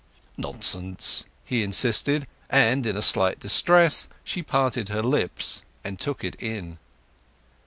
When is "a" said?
2.97-3.03